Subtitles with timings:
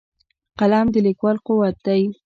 [0.59, 2.01] قلم د لیکوال قوت دی